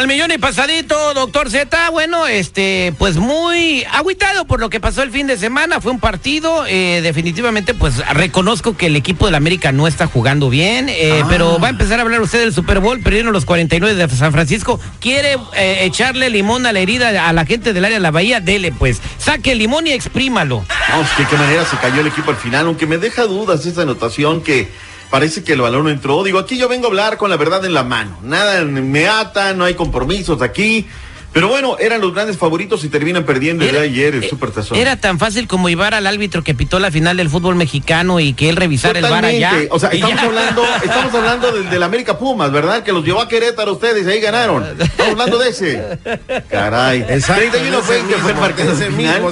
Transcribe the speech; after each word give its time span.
Al 0.00 0.08
millón 0.08 0.30
y 0.30 0.38
pasadito, 0.38 1.12
doctor 1.12 1.50
Z, 1.50 1.90
bueno, 1.90 2.26
este, 2.26 2.94
pues 2.96 3.18
muy 3.18 3.84
agüitado 3.92 4.46
por 4.46 4.58
lo 4.58 4.70
que 4.70 4.80
pasó 4.80 5.02
el 5.02 5.10
fin 5.10 5.26
de 5.26 5.36
semana, 5.36 5.82
fue 5.82 5.92
un 5.92 6.00
partido, 6.00 6.64
eh, 6.66 7.02
definitivamente, 7.02 7.74
pues 7.74 7.98
reconozco 8.14 8.78
que 8.78 8.86
el 8.86 8.96
equipo 8.96 9.26
del 9.26 9.34
América 9.34 9.72
no 9.72 9.86
está 9.86 10.06
jugando 10.06 10.48
bien, 10.48 10.88
eh, 10.88 11.20
Ah. 11.22 11.26
pero 11.28 11.58
va 11.60 11.66
a 11.66 11.70
empezar 11.72 11.98
a 11.98 12.02
hablar 12.02 12.22
usted 12.22 12.40
del 12.40 12.54
Super 12.54 12.80
Bowl, 12.80 13.02
perdieron 13.02 13.34
los 13.34 13.44
49 13.44 13.94
de 13.94 14.08
San 14.16 14.32
Francisco, 14.32 14.80
quiere 15.00 15.36
eh, 15.54 15.80
echarle 15.82 16.30
limón 16.30 16.64
a 16.64 16.72
la 16.72 16.80
herida 16.80 17.28
a 17.28 17.32
la 17.34 17.44
gente 17.44 17.74
del 17.74 17.84
área 17.84 17.98
de 17.98 18.02
la 18.02 18.10
bahía, 18.10 18.40
dele 18.40 18.72
pues, 18.72 19.02
saque 19.18 19.52
el 19.52 19.58
limón 19.58 19.86
y 19.86 19.92
exprímalo. 19.92 20.64
Vamos, 20.88 21.10
que 21.14 21.26
qué 21.26 21.36
manera 21.36 21.66
se 21.66 21.76
cayó 21.76 22.00
el 22.00 22.06
equipo 22.06 22.30
al 22.30 22.38
final, 22.38 22.64
aunque 22.64 22.86
me 22.86 22.96
deja 22.96 23.24
dudas 23.24 23.66
esa 23.66 23.82
anotación 23.82 24.42
que 24.42 24.66
parece 25.10 25.42
que 25.44 25.52
el 25.52 25.60
balón 25.60 25.84
no 25.84 25.90
entró. 25.90 26.22
Digo, 26.22 26.38
aquí 26.38 26.56
yo 26.56 26.68
vengo 26.68 26.86
a 26.86 26.88
hablar 26.88 27.16
con 27.16 27.30
la 27.30 27.36
verdad 27.36 27.64
en 27.64 27.74
la 27.74 27.82
mano. 27.82 28.18
Nada 28.22 28.64
me 28.64 29.08
ata, 29.08 29.52
no 29.54 29.64
hay 29.64 29.74
compromisos 29.74 30.40
aquí. 30.42 30.86
Pero 31.32 31.46
bueno, 31.46 31.76
eran 31.78 32.00
los 32.00 32.12
grandes 32.12 32.36
favoritos 32.36 32.82
y 32.82 32.88
terminan 32.88 33.24
perdiendo 33.24 33.64
el 33.64 33.70
día 33.70 33.80
de 33.80 33.86
ayer 33.86 34.14
el 34.16 34.24
eh, 34.24 34.28
Super 34.28 34.50
Tazón. 34.50 34.76
Era 34.76 34.96
tan 34.96 35.20
fácil 35.20 35.46
como 35.46 35.68
llevar 35.68 35.94
al 35.94 36.08
árbitro 36.08 36.42
que 36.42 36.54
pitó 36.54 36.80
la 36.80 36.90
final 36.90 37.16
del 37.16 37.30
fútbol 37.30 37.54
mexicano 37.54 38.18
y 38.18 38.32
que 38.32 38.48
él 38.48 38.56
revisara 38.56 38.98
el 38.98 39.04
bar 39.04 39.24
allá. 39.24 39.52
O 39.70 39.78
sea, 39.78 39.90
estamos 39.90 40.18
hablando, 40.18 40.64
estamos 40.84 41.14
hablando 41.14 41.52
del, 41.52 41.70
del 41.70 41.82
América 41.84 42.18
Pumas, 42.18 42.50
¿verdad? 42.50 42.82
Que 42.82 42.92
los 42.92 43.04
llevó 43.04 43.20
a 43.20 43.28
Querétaro 43.28 43.74
ustedes 43.74 44.04
y 44.08 44.10
ahí 44.10 44.20
ganaron. 44.20 44.64
Estamos 44.80 45.12
hablando 45.12 45.38
de 45.38 45.50
ese. 45.50 45.98
Caray. 46.50 47.06
31 47.06 47.80
fue 47.82 48.00
el 48.00 48.06
que 48.08 48.14
fue 48.16 48.32
el 48.32 48.92
final. 48.92 49.22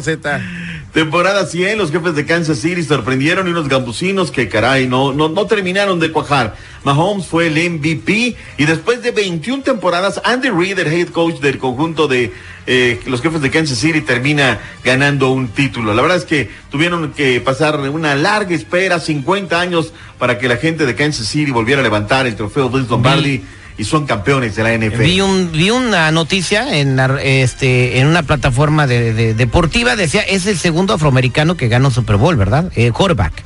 Temporada 0.99 1.47
100, 1.47 1.79
los 1.79 1.93
jefes 1.93 2.17
de 2.17 2.27
Kansas 2.27 2.59
City 2.59 2.83
sorprendieron 2.83 3.47
y 3.47 3.53
unos 3.53 3.69
gambusinos 3.69 4.33
que 4.33 4.49
caray, 4.49 4.89
no, 4.89 5.13
no, 5.13 5.29
no 5.29 5.47
terminaron 5.47 6.01
de 6.01 6.11
cuajar. 6.11 6.57
Mahomes 6.83 7.25
fue 7.25 7.47
el 7.47 7.71
MVP 7.71 8.35
y 8.57 8.65
después 8.65 9.01
de 9.01 9.13
21 9.13 9.63
temporadas, 9.63 10.21
Andy 10.25 10.51
Reid, 10.51 10.77
el 10.77 10.93
head 10.93 11.11
coach 11.11 11.37
del 11.37 11.59
conjunto 11.59 12.09
de 12.09 12.33
eh, 12.67 13.01
los 13.07 13.23
jefes 13.23 13.41
de 13.41 13.49
Kansas 13.49 13.79
City, 13.79 14.01
termina 14.01 14.59
ganando 14.83 15.31
un 15.31 15.47
título. 15.47 15.95
La 15.95 16.03
verdad 16.03 16.17
es 16.17 16.25
que 16.25 16.51
tuvieron 16.69 17.13
que 17.13 17.41
pasar 17.41 17.79
una 17.79 18.17
larga 18.17 18.57
espera, 18.57 18.99
50 18.99 19.61
años, 19.61 19.93
para 20.19 20.37
que 20.37 20.49
la 20.49 20.57
gente 20.57 20.85
de 20.85 20.97
Kansas 20.97 21.29
City 21.29 21.53
volviera 21.53 21.81
a 21.81 21.85
levantar 21.85 22.27
el 22.27 22.35
trofeo 22.35 22.71
Vince 22.71 22.91
Lombardi 22.91 23.45
y 23.79 23.85
son 23.85 24.07
campeones 24.07 24.57
de 24.57 24.63
la 24.65 24.77
NFL. 24.77 25.01
Vi, 25.03 25.21
un, 25.21 25.53
vi 25.53 25.71
una 25.71 26.11
noticia 26.11 26.77
en, 26.79 26.97
la- 26.97 27.21
este, 27.23 28.01
en 28.01 28.09
una 28.09 28.23
plataforma 28.25 28.87
de, 28.87 29.15
de- 29.15 29.35
deportiva, 29.35 29.95
decía, 29.97 30.21
es 30.23 30.47
el 30.47 30.59
segundo 30.59 30.95
afroamericano 30.95 31.57
que 31.57 31.69
gana 31.69 31.87
un 31.89 31.95
Super 31.95 32.17
Bowl, 32.17 32.37
¿verdad? 32.37 32.71
Eh, 32.75 32.91
quarterback. 32.91 33.45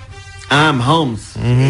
Ah, 0.49 0.73
Mahomes. 0.73 1.21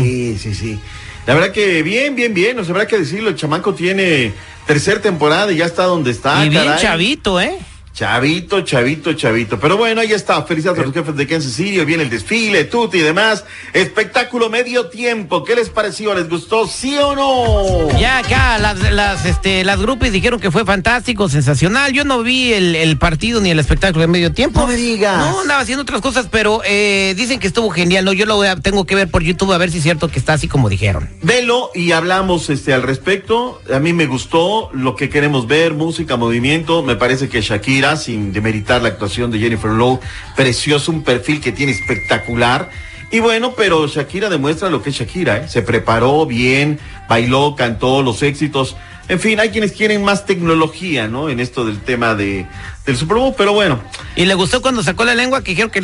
Sí, 0.02 0.38
sí, 0.40 0.54
sí. 0.54 0.78
La 1.26 1.34
verdad 1.34 1.52
que 1.52 1.82
bien, 1.82 2.16
bien, 2.16 2.34
bien. 2.34 2.56
Sea, 2.64 2.70
habrá 2.70 2.86
que 2.86 2.98
decirlo, 2.98 3.28
el 3.28 3.36
chamaco 3.36 3.74
tiene 3.74 4.32
tercer 4.66 5.00
temporada 5.00 5.52
y 5.52 5.56
ya 5.56 5.66
está 5.66 5.84
donde 5.84 6.10
está. 6.10 6.44
y 6.44 6.48
bien 6.48 6.64
caray. 6.64 6.80
chavito, 6.82 7.40
¿eh? 7.40 7.52
Chavito, 7.94 8.62
chavito, 8.62 9.12
chavito. 9.12 9.60
Pero 9.60 9.76
bueno, 9.76 10.00
ahí 10.00 10.12
está. 10.12 10.42
Felicidades 10.44 10.80
a 10.80 10.84
los 10.84 10.94
jefes 10.94 11.14
de 11.14 11.26
Kansas 11.26 11.52
City. 11.52 11.84
Viene 11.84 12.04
el 12.04 12.08
desfile, 12.10 12.64
tuti 12.64 12.98
y 12.98 13.02
demás. 13.02 13.44
Espectáculo 13.74 14.48
medio 14.48 14.86
tiempo. 14.88 15.44
¿Qué 15.44 15.54
les 15.54 15.68
pareció? 15.68 16.14
¿Les 16.14 16.26
gustó? 16.28 16.66
¿Sí 16.66 16.96
o 16.96 17.14
no? 17.14 17.98
Ya 17.98 18.18
acá 18.18 18.58
las, 18.58 18.80
las, 18.92 19.26
este, 19.26 19.62
las 19.64 19.78
grupos 19.78 20.10
dijeron 20.10 20.40
que 20.40 20.50
fue 20.50 20.64
fantástico, 20.64 21.28
sensacional. 21.28 21.92
Yo 21.92 22.04
no 22.04 22.22
vi 22.22 22.54
el, 22.54 22.74
el 22.76 22.96
partido 22.96 23.42
ni 23.42 23.50
el 23.50 23.58
espectáculo 23.58 24.00
de 24.00 24.08
medio 24.08 24.32
tiempo. 24.32 24.60
No 24.60 24.66
me 24.68 24.76
digas. 24.76 25.18
No, 25.18 25.40
andaba 25.42 25.60
haciendo 25.60 25.82
otras 25.82 26.00
cosas, 26.00 26.28
pero 26.30 26.62
eh, 26.64 27.12
dicen 27.16 27.40
que 27.40 27.46
estuvo 27.46 27.68
genial. 27.68 28.06
No, 28.06 28.14
yo 28.14 28.24
lo 28.24 28.36
voy 28.36 28.46
a- 28.48 28.56
tengo 28.56 28.86
que 28.86 28.94
ver 28.94 29.10
por 29.10 29.22
YouTube 29.22 29.52
a 29.52 29.58
ver 29.58 29.70
si 29.70 29.76
es 29.78 29.82
cierto 29.82 30.08
que 30.08 30.18
está 30.18 30.32
así 30.32 30.48
como 30.48 30.70
dijeron. 30.70 31.10
Velo 31.20 31.70
y 31.74 31.92
hablamos 31.92 32.48
este 32.48 32.72
al 32.72 32.82
respecto. 32.82 33.60
A 33.72 33.78
mí 33.80 33.92
me 33.92 34.06
gustó 34.06 34.70
lo 34.72 34.96
que 34.96 35.10
queremos 35.10 35.46
ver, 35.46 35.74
música, 35.74 36.16
movimiento. 36.16 36.82
Me 36.82 36.96
parece 36.96 37.28
que 37.28 37.42
Shakira, 37.42 37.81
sin 37.96 38.32
demeritar 38.32 38.82
la 38.82 38.88
actuación 38.88 39.30
de 39.30 39.38
Jennifer 39.38 39.70
Lowe, 39.70 40.00
precioso, 40.36 40.92
un 40.92 41.02
perfil 41.02 41.40
que 41.40 41.52
tiene 41.52 41.72
espectacular. 41.72 42.70
Y 43.10 43.20
bueno, 43.20 43.54
pero 43.56 43.86
Shakira 43.86 44.30
demuestra 44.30 44.70
lo 44.70 44.82
que 44.82 44.90
es 44.90 44.96
Shakira, 44.96 45.38
¿eh? 45.38 45.48
Se 45.48 45.62
preparó 45.62 46.24
bien, 46.24 46.78
bailó, 47.08 47.54
cantó 47.56 48.02
los 48.02 48.22
éxitos. 48.22 48.76
En 49.08 49.20
fin, 49.20 49.40
hay 49.40 49.50
quienes 49.50 49.72
quieren 49.72 50.02
más 50.02 50.24
tecnología, 50.24 51.08
¿no? 51.08 51.28
En 51.28 51.40
esto 51.40 51.66
del 51.66 51.80
tema 51.80 52.14
de, 52.14 52.46
del 52.86 52.96
Super 52.96 53.18
Bowl, 53.18 53.34
pero 53.36 53.52
bueno. 53.52 53.80
Y 54.16 54.24
le 54.24 54.34
gustó 54.34 54.62
cuando 54.62 54.82
sacó 54.82 55.04
la 55.04 55.14
lengua 55.14 55.42
que 55.42 55.50
dijeron 55.50 55.70
que... 55.70 55.80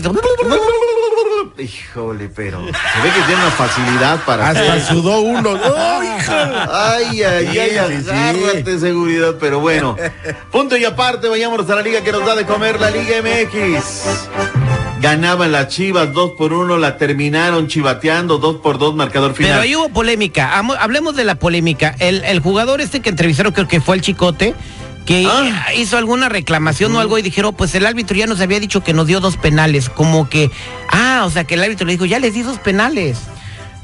Híjole, 1.58 2.28
pero 2.28 2.60
se 2.60 2.66
ve 3.02 3.10
que 3.14 3.20
tiene 3.26 3.42
una 3.42 3.50
facilidad 3.50 4.24
para 4.24 4.48
Hasta 4.50 4.74
hacer- 4.74 4.94
sudó 4.94 5.20
uno. 5.22 5.58
¡Ay, 5.76 6.08
hija! 6.18 6.68
Ay, 6.94 7.22
ay, 7.24 7.58
ay, 7.58 7.96
Sí, 7.98 8.04
sí, 8.04 8.10
agárrate 8.10 8.78
seguridad, 8.78 9.34
pero 9.40 9.58
bueno. 9.58 9.96
Punto 10.52 10.76
y 10.76 10.84
aparte, 10.84 11.28
vayámonos 11.28 11.68
a 11.68 11.74
la 11.74 11.82
liga 11.82 12.00
que 12.02 12.12
nos 12.12 12.24
da 12.24 12.36
de 12.36 12.46
comer, 12.46 12.80
la 12.80 12.90
Liga 12.90 13.16
MX. 13.22 14.28
Ganaban 15.00 15.50
las 15.52 15.68
Chivas 15.68 16.12
dos 16.12 16.32
por 16.38 16.52
uno, 16.52 16.76
la 16.76 16.96
terminaron 16.96 17.66
chivateando 17.68 18.38
dos 18.38 18.56
por 18.56 18.78
dos, 18.78 18.94
marcador 18.94 19.34
final. 19.34 19.52
Pero 19.52 19.62
ahí 19.62 19.74
hubo 19.76 19.88
polémica. 19.88 20.56
Hablemos 20.58 21.16
de 21.16 21.24
la 21.24 21.36
polémica. 21.36 21.94
El, 21.98 22.24
el 22.24 22.40
jugador 22.40 22.80
este 22.80 23.00
que 23.00 23.08
entrevistaron, 23.10 23.52
creo 23.52 23.66
que 23.68 23.80
fue 23.80 23.96
el 23.96 24.02
Chicote, 24.02 24.54
que 25.08 25.26
Ah. 25.26 25.72
hizo 25.74 25.96
alguna 25.96 26.28
reclamación 26.28 26.94
o 26.94 27.00
algo 27.00 27.16
y 27.16 27.22
dijeron, 27.22 27.54
pues 27.54 27.74
el 27.74 27.86
árbitro 27.86 28.14
ya 28.14 28.26
nos 28.26 28.40
había 28.40 28.60
dicho 28.60 28.84
que 28.84 28.92
nos 28.92 29.06
dio 29.06 29.20
dos 29.20 29.38
penales. 29.38 29.88
Como 29.88 30.28
que, 30.28 30.50
ah, 30.90 31.22
o 31.24 31.30
sea 31.30 31.44
que 31.44 31.54
el 31.54 31.64
árbitro 31.64 31.86
le 31.86 31.94
dijo, 31.94 32.04
ya 32.04 32.18
les 32.18 32.34
di 32.34 32.42
dos 32.42 32.58
penales. 32.58 33.16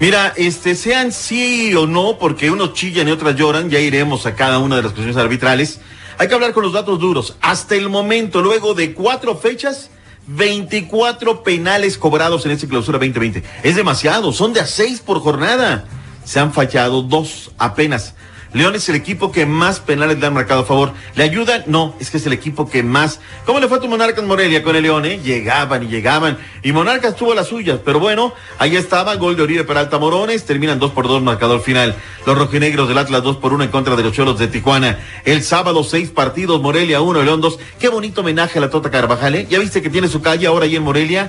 Mira, 0.01 0.35
este, 0.37 0.75
sean 0.75 1.13
sí 1.13 1.75
o 1.75 1.87
no, 1.87 2.19
porque 2.19 2.51
unos 2.51 2.75
chillan 2.75 3.09
y 3.09 3.11
otras 3.11 3.37
lloran, 3.37 3.71
ya 3.71 3.79
iremos 3.81 4.27
a 4.27 4.35
cada 4.35 4.59
una 4.59 4.77
de 4.77 4.83
las 4.83 4.93
cuestiones 4.93 5.17
arbitrales. 5.17 5.81
Hay 6.19 6.29
que 6.29 6.35
hablar 6.35 6.53
con 6.53 6.63
los 6.63 6.75
datos 6.75 7.01
duros. 7.01 7.37
Hasta 7.41 7.75
el 7.75 7.89
momento, 7.89 8.43
luego 8.43 8.75
de 8.75 8.93
cuatro 8.93 9.35
fechas, 9.35 9.89
24 10.27 11.43
penales 11.43 11.97
cobrados 11.97 12.45
en 12.45 12.53
esta 12.53 12.67
clausura 12.69 12.99
2020. 12.99 13.43
Es 13.63 13.77
demasiado, 13.77 14.31
son 14.35 14.53
de 14.53 14.61
a 14.61 14.67
seis 14.67 15.01
por 15.01 15.21
jornada. 15.21 15.87
Se 16.23 16.39
han 16.39 16.53
fallado 16.53 17.01
dos 17.01 17.51
apenas. 17.57 18.15
León 18.55 18.77
es 18.77 18.89
el 18.89 18.95
equipo 18.95 19.33
que 19.33 19.47
más 19.47 19.81
penales 19.81 20.19
le 20.19 20.27
han 20.27 20.33
marcado 20.33 20.61
a 20.63 20.65
favor. 20.65 20.93
¿Le 21.17 21.25
ayudan? 21.25 21.65
No, 21.67 21.95
es 21.99 22.11
que 22.11 22.19
es 22.19 22.27
el 22.27 22.33
equipo 22.33 22.71
que 22.71 22.85
más. 22.85 23.21
¿Cómo 23.45 23.59
le 23.59 23.67
fue 23.67 23.79
a 23.79 23.81
tu 23.81 23.89
Monarcas 23.89 24.25
Morelia 24.25 24.63
con 24.63 24.77
el 24.77 24.85
León? 24.85 25.05
eh? 25.05 25.21
Llegaban 25.23 25.83
y 25.83 25.89
llegaban. 25.89 26.39
Y 26.63 26.71
Monarcas 26.73 27.17
tuvo 27.17 27.35
las 27.35 27.49
suyas, 27.49 27.81
pero 27.85 27.99
bueno, 27.99 28.33
ahí 28.59 28.77
estaba, 28.77 29.17
gol 29.17 29.37
de 29.37 29.43
Oribe 29.43 29.65
Peralta 29.65 29.99
Morones, 29.99 30.45
terminan 30.45 30.79
dos 30.79 30.93
por 30.93 31.09
dos, 31.09 31.21
marcador 31.21 31.61
final. 31.61 31.97
Los 32.27 32.39
rojinegros 32.39 32.89
del 32.89 32.99
Atlas 32.99 33.25
dos 33.25 33.37
por 33.39 33.53
uno 33.53 33.65
en 33.65 33.71
contra 33.71 33.97
de 33.97 34.05
los 34.05 34.13
Cholos 34.13 34.39
de 34.39 34.47
Tijuana. 34.47 35.01
El 35.25 35.43
sábado 35.43 35.83
seis 35.83 36.11
partidos, 36.11 36.63
Morelia 36.63 37.01
uno, 37.01 37.23
León 37.23 37.41
dos. 37.41 37.59
Qué 37.81 37.89
bonito 37.89 38.21
homenaje 38.21 38.59
a 38.59 38.61
la 38.63 38.71
Tota 38.71 38.91
Carvajal, 38.91 39.35
¿eh? 39.35 39.47
¿Ya 39.51 39.59
viste 39.59 39.83
que 39.83 39.91
tiene 39.91 40.07
su 40.07 40.23
calle 40.23 40.47
ahora 40.47 40.67
ahí 40.67 40.77
en 40.77 40.85
Morelia? 40.85 41.29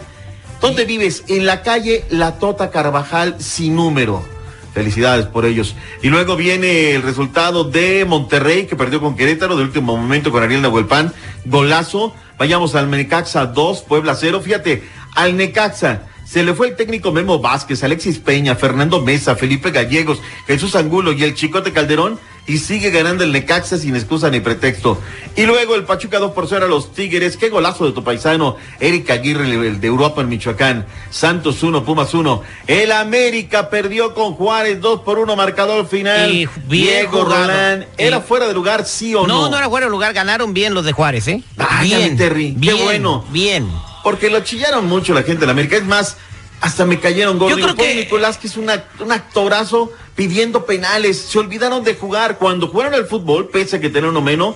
¿Dónde 0.62 0.86
vives? 0.86 1.24
En 1.28 1.48
la 1.48 1.64
calle 1.64 2.06
La 2.12 2.38
Tota 2.38 2.70
Carvajal 2.70 3.36
sin 3.40 3.76
número. 3.76 4.35
Felicidades 4.76 5.26
por 5.26 5.46
ellos. 5.46 5.74
Y 6.04 6.10
luego 6.10 6.36
viene 6.36 6.92
el 6.92 7.02
resultado 7.02 7.64
de 7.64 8.04
Monterrey, 8.04 8.66
que 8.66 8.76
perdió 8.76 9.00
con 9.00 9.16
Querétaro, 9.16 9.56
de 9.56 9.64
último 9.64 9.96
momento 9.96 10.34
con 10.34 10.44
Ariel 10.44 10.62
Nahuelpan. 10.62 11.14
Golazo. 11.46 12.14
Vayamos 12.38 12.76
al 12.76 12.92
Necaxa 12.92 13.46
2, 13.46 13.84
Puebla 13.84 14.16
0. 14.16 14.42
Fíjate, 14.42 14.84
al 15.16 15.38
Necaxa. 15.38 16.02
Se 16.26 16.44
le 16.44 16.54
fue 16.54 16.68
el 16.68 16.76
técnico 16.76 17.14
Memo 17.14 17.40
Vázquez, 17.40 17.86
Alexis 17.86 18.20
Peña, 18.20 18.56
Fernando 18.56 19.02
Mesa, 19.02 19.38
Felipe 19.38 19.72
Gallegos, 19.72 20.22
Jesús 20.46 20.76
Angulo 20.76 21.14
y 21.14 21.24
el 21.24 21.36
Chicote 21.36 21.72
Calderón 21.72 22.20
y 22.48 22.60
sigue 22.60 22.92
ganando 22.92 23.24
el 23.24 23.32
Necaxa 23.32 23.78
sin 23.78 23.96
excusa 23.96 24.30
ni 24.30 24.40
pretexto. 24.40 25.02
Y 25.36 25.46
luego 25.46 25.74
el 25.76 25.84
Pachuca 25.84 26.20
2 26.20 26.32
por 26.34 26.48
0 26.48 26.66
a 26.66 26.70
los 26.70 26.94
Tigres. 26.94 27.38
Qué 27.38 27.50
golazo 27.50 27.86
de 27.86 27.92
tu 27.92 28.04
paisano, 28.04 28.56
Eric 28.80 29.10
Aguirre, 29.10 29.50
el 29.50 29.82
de 29.82 29.88
Europa 29.88 30.22
en 30.22 30.30
Michoacán. 30.30 30.86
Santos 31.10 31.64
1, 31.64 31.84
Pumas 31.84 32.14
1. 32.14 32.44
El 32.68 32.92
América 32.92 33.70
perdió 33.70 34.14
con 34.14 34.34
Juárez 34.34 34.80
2 34.80 35.02
por 35.02 35.18
1, 35.20 35.36
marcador 35.36 35.88
final. 35.88 36.32
Y 36.32 36.48
Diego. 36.68 37.24
Rolán. 37.26 37.88
¿Era 37.98 38.22
fuera 38.22 38.48
de 38.48 38.54
lugar, 38.54 38.86
sí 38.86 39.16
o 39.16 39.26
no? 39.26 39.44
No, 39.46 39.50
no 39.50 39.58
era 39.58 39.70
fuera 39.70 39.88
de 39.88 39.92
lugar, 39.92 40.14
ganaron 40.14 40.54
bien 40.54 40.74
los 40.74 40.86
de 40.86 40.92
Juárez, 40.92 41.28
¿eh? 41.28 41.42
Válgame, 41.56 41.84
bien, 41.84 42.18
Terry, 42.18 42.56
qué 42.62 42.74
bueno. 42.74 43.26
Bien. 43.32 43.68
Porque 44.04 44.30
lo 44.30 44.42
chillaron 44.42 44.86
mucho 44.88 45.14
la 45.16 45.24
gente 45.24 45.42
de 45.42 45.46
la 45.48 45.54
América. 45.54 45.78
Es 45.78 45.86
más, 45.86 46.18
hasta 46.62 46.86
me 46.86 47.00
cayeron 47.00 47.40
gordos. 47.40 47.58
Yo 47.58 47.66
creo 47.66 47.76
que- 47.76 47.96
Nicolás, 47.96 48.38
que 48.38 48.46
es 48.48 48.56
una- 48.56 48.84
un 49.00 49.12
actorazo 49.12 49.92
pidiendo 50.16 50.66
penales. 50.66 51.18
Se 51.18 51.40
olvidaron 51.40 51.84
de 51.84 51.96
jugar. 51.96 52.38
Cuando 52.38 52.68
jugaron 52.68 52.94
al 52.94 53.06
fútbol, 53.06 53.50
pese 53.50 53.78
a 53.78 53.80
que 53.82 53.90
tenían 53.90 54.12
uno 54.12 54.22
menos, 54.22 54.56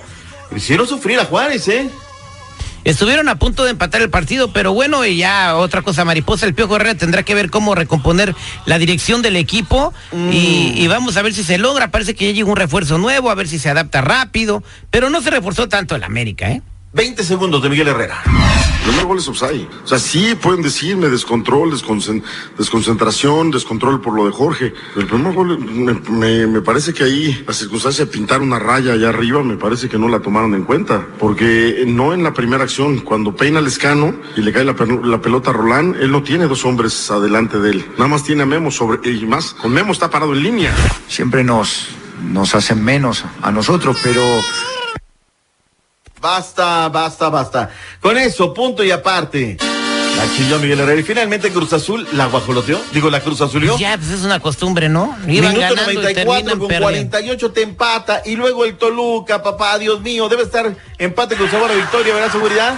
hicieron 0.54 0.86
sufrir 0.86 1.20
a 1.20 1.24
Juárez, 1.24 1.68
¿eh? 1.68 1.90
Estuvieron 2.82 3.28
a 3.28 3.34
punto 3.38 3.64
de 3.64 3.72
empatar 3.72 4.00
el 4.00 4.08
partido, 4.08 4.54
pero 4.54 4.72
bueno, 4.72 5.04
y 5.04 5.18
ya 5.18 5.56
otra 5.56 5.82
cosa, 5.82 6.06
Mariposa, 6.06 6.46
el 6.46 6.54
Piojo 6.54 6.76
Herrera 6.76 6.94
tendrá 6.94 7.22
que 7.22 7.34
ver 7.34 7.50
cómo 7.50 7.74
recomponer 7.74 8.34
la 8.64 8.78
dirección 8.78 9.20
del 9.20 9.36
equipo 9.36 9.92
y, 10.32 10.72
y 10.74 10.88
vamos 10.88 11.18
a 11.18 11.22
ver 11.22 11.34
si 11.34 11.44
se 11.44 11.58
logra. 11.58 11.90
Parece 11.90 12.14
que 12.14 12.28
ya 12.28 12.32
llegó 12.32 12.50
un 12.50 12.56
refuerzo 12.56 12.96
nuevo, 12.96 13.30
a 13.30 13.34
ver 13.34 13.48
si 13.48 13.58
se 13.58 13.68
adapta 13.68 14.00
rápido, 14.00 14.62
pero 14.90 15.10
no 15.10 15.20
se 15.20 15.30
reforzó 15.30 15.68
tanto 15.68 15.94
el 15.94 16.04
América, 16.04 16.50
¿eh? 16.50 16.62
20 16.92 17.22
segundos 17.22 17.62
de 17.62 17.68
Miguel 17.70 17.86
Herrera. 17.88 18.20
El 18.26 18.88
primer 18.90 19.06
gol 19.06 19.18
es 19.18 19.28
offside. 19.28 19.68
O 19.84 19.86
sea, 19.86 19.98
sí 20.00 20.34
pueden 20.34 20.60
decirme 20.62 21.08
descontrol, 21.08 21.70
desconcen- 21.72 22.22
desconcentración, 22.58 23.52
descontrol 23.52 24.00
por 24.00 24.14
lo 24.14 24.26
de 24.26 24.32
Jorge. 24.32 24.74
El 24.96 25.06
primer 25.06 25.32
gol 25.32 25.58
me, 25.60 25.94
me- 25.94 26.46
me 26.48 26.60
parece 26.62 26.92
que 26.92 27.04
ahí 27.04 27.44
la 27.46 27.52
circunstancia 27.52 28.06
de 28.06 28.10
pintar 28.10 28.40
una 28.40 28.58
raya 28.58 28.94
allá 28.94 29.10
arriba 29.10 29.42
me 29.44 29.56
parece 29.56 29.88
que 29.88 29.98
no 29.98 30.08
la 30.08 30.18
tomaron 30.18 30.54
en 30.54 30.64
cuenta. 30.64 31.06
Porque 31.20 31.84
no 31.86 32.12
en 32.12 32.24
la 32.24 32.34
primera 32.34 32.64
acción, 32.64 32.98
cuando 33.00 33.36
peina 33.36 33.60
el 33.60 33.68
escano 33.68 34.12
y 34.36 34.40
le 34.40 34.52
cae 34.52 34.64
la, 34.64 34.74
pel- 34.74 35.04
la 35.04 35.20
pelota 35.20 35.50
a 35.50 35.52
Rolán, 35.52 35.94
él 36.00 36.10
no 36.10 36.24
tiene 36.24 36.46
dos 36.48 36.64
hombres 36.64 37.08
adelante 37.10 37.60
de 37.60 37.70
él. 37.70 37.86
Nada 37.98 38.08
más 38.08 38.24
tiene 38.24 38.42
a 38.42 38.46
Memo 38.46 38.72
sobre, 38.72 39.08
y 39.12 39.24
más, 39.26 39.54
con 39.54 39.72
Memo 39.72 39.92
está 39.92 40.10
parado 40.10 40.32
en 40.34 40.42
línea. 40.42 40.74
siempre 41.06 41.44
nos, 41.44 41.86
nos 42.32 42.54
hacen 42.56 42.82
menos 42.84 43.24
a 43.42 43.52
nosotros, 43.52 43.96
pero 44.02 44.20
Basta, 46.20 46.88
basta, 46.88 47.28
basta. 47.30 47.70
Con 48.00 48.18
eso, 48.18 48.52
punto 48.52 48.84
y 48.84 48.90
aparte. 48.90 49.56
La 50.16 50.36
chilló 50.36 50.58
Miguel 50.58 50.80
Herrera. 50.80 51.00
Y 51.00 51.02
finalmente 51.02 51.50
Cruz 51.50 51.72
Azul 51.72 52.06
la 52.12 52.26
guajoloteó. 52.26 52.78
Digo, 52.92 53.08
la 53.08 53.20
Cruz 53.20 53.40
Azulió. 53.40 53.78
Ya, 53.78 53.96
pues 53.96 54.10
es 54.10 54.22
una 54.22 54.38
costumbre, 54.38 54.88
¿no? 54.88 55.16
Iban 55.26 55.54
Minuto 55.54 55.74
ganando 55.74 55.92
y 55.92 55.96
94 55.96 56.14
terminan 56.14 56.58
con 56.58 56.68
perdiendo. 56.68 57.10
48 57.10 57.52
te 57.52 57.62
empata 57.62 58.22
y 58.26 58.36
luego 58.36 58.64
el 58.66 58.76
Toluca, 58.76 59.42
papá, 59.42 59.78
Dios 59.78 60.02
mío, 60.02 60.28
debe 60.28 60.42
estar 60.42 60.76
empate 60.98 61.36
con 61.36 61.50
sabor 61.50 61.70
a 61.70 61.74
victoria, 61.74 62.12
¿verdad, 62.12 62.32
seguridad? 62.32 62.74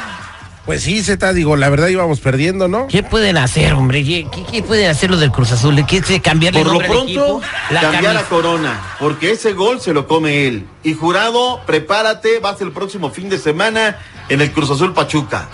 Pues 0.64 0.84
sí, 0.84 1.02
Z, 1.02 1.32
digo, 1.32 1.56
la 1.56 1.68
verdad 1.70 1.88
íbamos 1.88 2.20
perdiendo, 2.20 2.68
¿no? 2.68 2.86
¿Qué 2.86 3.02
pueden 3.02 3.36
hacer, 3.36 3.72
hombre? 3.72 4.04
¿Qué, 4.04 4.28
qué- 4.32 4.44
qué 4.44 4.62
pueden 4.62 4.88
hacer 4.90 5.10
los 5.10 5.18
del 5.18 5.32
Cruz 5.32 5.50
Azul? 5.50 5.84
¿Qué 5.86 6.00
se 6.04 6.20
cambiarle 6.20 6.60
Por 6.62 6.68
el 6.68 6.72
lo 6.74 6.86
pronto? 6.86 7.40
La 7.70 7.80
cambiar 7.80 8.16
a 8.16 8.20
camis- 8.20 8.28
Corona, 8.28 8.80
porque 9.00 9.32
ese 9.32 9.54
gol 9.54 9.80
se 9.80 9.92
lo 9.92 10.06
come 10.06 10.46
él. 10.46 10.66
Y 10.84 10.94
jurado, 10.94 11.60
prepárate, 11.66 12.38
vas 12.38 12.60
el 12.60 12.70
próximo 12.70 13.10
fin 13.10 13.28
de 13.28 13.38
semana 13.38 13.98
en 14.28 14.40
el 14.40 14.52
Cruz 14.52 14.70
Azul 14.70 14.92
Pachuca. 14.94 15.48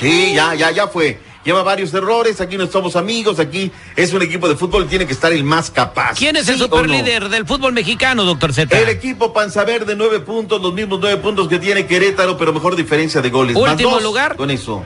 Sí, 0.00 0.32
ya, 0.34 0.54
ya, 0.56 0.72
ya 0.72 0.88
fue. 0.88 1.20
Lleva 1.44 1.62
varios 1.62 1.94
errores, 1.94 2.40
aquí 2.40 2.58
no 2.58 2.66
somos 2.66 2.96
amigos, 2.96 3.38
aquí 3.38 3.72
es 3.96 4.12
un 4.12 4.20
equipo 4.20 4.46
de 4.46 4.56
fútbol, 4.56 4.86
tiene 4.86 5.06
que 5.06 5.14
estar 5.14 5.32
el 5.32 5.42
más 5.42 5.70
capaz. 5.70 6.18
¿Quién 6.18 6.36
es 6.36 6.46
el 6.48 6.56
¿Sí 6.56 6.62
o 6.62 6.68
no? 6.68 6.76
superlíder 6.76 7.30
del 7.30 7.46
fútbol 7.46 7.72
mexicano, 7.72 8.24
doctor 8.24 8.52
Z? 8.52 8.78
El 8.78 8.90
equipo 8.90 9.32
Panza 9.32 9.64
Verde, 9.64 9.94
nueve 9.96 10.20
puntos, 10.20 10.60
los 10.60 10.74
mismos 10.74 10.98
nueve 11.00 11.16
puntos 11.16 11.48
que 11.48 11.58
tiene 11.58 11.86
Querétaro, 11.86 12.36
pero 12.36 12.52
mejor 12.52 12.76
diferencia 12.76 13.22
de 13.22 13.30
goles. 13.30 13.56
Último 13.56 14.00
lugar. 14.00 14.36
Con 14.36 14.50
eso. 14.50 14.84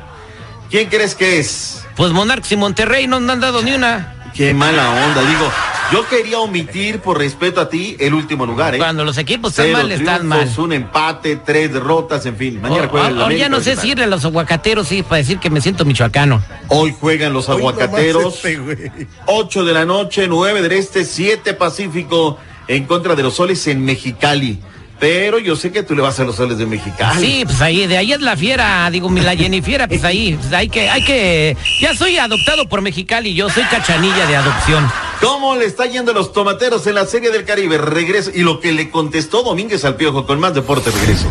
¿Quién 0.71 0.89
crees 0.89 1.17
que 1.17 1.41
es? 1.41 1.85
Pues 1.97 2.13
Monarcas 2.13 2.51
y 2.53 2.57
Monterrey 2.57 3.07
no 3.09 3.17
han 3.17 3.41
dado 3.41 3.63
ni 3.63 3.73
una. 3.73 4.31
Qué 4.35 4.55
mala 4.55 4.91
onda. 5.07 5.23
Digo, 5.23 5.51
yo 5.93 6.07
quería 6.09 6.41
omitir 6.41 7.01
por 7.01 7.19
respeto 7.19 7.61
a 7.61 7.69
ti 7.69 7.97
el 8.01 8.15
último 8.15 8.47
lugar, 8.47 8.75
¿eh? 8.75 8.79
Cuando 8.79 9.05
los 9.05 9.17
equipos 9.19 9.53
están 9.53 9.67
Cero 9.67 9.79
mal, 9.79 9.93
están 9.93 10.27
mal. 10.27 10.51
Un 10.59 10.73
empate, 10.73 11.37
tres 11.37 11.73
derrotas, 11.73 12.25
en 12.27 12.37
fin. 12.37 12.61
Mañana 12.61 12.85
O- 12.85 12.89
juega 12.89 13.09
el 13.09 13.21
ahora 13.21 13.35
ya 13.37 13.49
no 13.49 13.61
sé 13.61 13.77
si 13.77 13.91
irle 13.91 14.05
a 14.05 14.07
los 14.09 14.25
aguacateros, 14.25 14.89
sí, 14.89 15.03
para 15.03 15.17
decir 15.19 15.39
que 15.39 15.51
me 15.51 15.61
siento 15.61 15.85
michoacano. 15.85 16.43
Hoy 16.69 16.95
juegan 16.99 17.33
los 17.33 17.49
Hoy 17.49 17.59
aguacateros. 17.59 18.37
este. 18.45 19.09
8 19.27 19.65
de 19.65 19.73
la 19.73 19.85
noche, 19.85 20.27
9 20.29 20.63
del 20.63 20.73
este, 20.73 21.05
7 21.05 21.55
Pacífico 21.55 22.39
en 22.67 22.85
contra 22.87 23.15
de 23.15 23.23
los 23.23 23.35
soles 23.35 23.67
en 23.69 23.85
Mexicali. 23.85 24.61
Pero 25.01 25.39
yo 25.39 25.57
sé 25.57 25.71
que 25.73 25.83
tú 25.83 25.95
le 25.95 26.03
vas 26.03 26.19
a 26.21 26.25
los 26.25 26.37
soles 26.37 26.57
de 26.59 26.67
Mexicali. 26.67 27.21
Sí, 27.21 27.43
pues 27.45 27.61
ahí, 27.61 27.87
de 27.87 27.99
ahí 27.99 28.13
es 28.13 28.21
la 28.21 28.37
fiera, 28.37 28.89
digo, 28.91 29.09
mi- 29.11 29.21
la 29.21 29.37
Jennifiera, 29.37 29.87
pues 29.89 30.05
ahí, 30.05 30.35
pues 30.41 30.53
hay 30.53 30.69
que, 30.69 30.89
hay 30.89 31.05
que, 31.05 31.57
ya 31.81 31.95
soy 31.95 32.17
adoptado 32.19 32.69
por 32.69 32.81
Mexicali, 32.81 33.35
yo 33.35 33.51
soy 33.51 33.65
cachanilla 33.65 34.27
de 34.27 34.37
adopción. 34.37 34.91
¿Cómo 35.21 35.57
le 35.57 35.65
está 35.67 35.87
yendo 35.87 36.13
a 36.13 36.15
los 36.15 36.33
tomateros 36.33 36.87
en 36.87 36.95
la 36.97 37.07
Serie 37.07 37.31
del 37.31 37.45
Caribe? 37.45 37.79
Regreso. 37.79 38.31
Y 38.35 38.41
lo 38.43 38.61
que 38.61 38.73
le 38.73 38.91
contestó 38.91 39.43
Domínguez 39.43 39.85
al 39.85 39.97
Piojo 39.97 40.27
con 40.27 40.39
más 40.41 40.55
deporte, 40.55 40.91
regreso. 40.91 41.27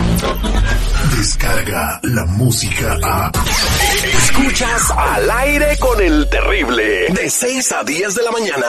Descarga 1.18 2.00
la 2.04 2.26
música 2.26 2.98
a. 3.04 3.32
Escuchas 4.18 4.90
al 4.92 5.30
aire 5.30 5.78
con 5.80 6.02
el 6.02 6.28
terrible. 6.30 7.08
De 7.10 7.30
6 7.30 7.72
a 7.72 7.84
10 7.84 8.16
de 8.16 8.24
la 8.24 8.32
mañana. 8.32 8.66